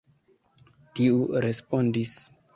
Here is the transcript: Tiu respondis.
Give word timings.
Tiu 1.01 1.21
respondis. 1.47 2.17